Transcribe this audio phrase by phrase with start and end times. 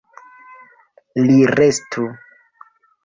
[1.27, 2.09] Li restu.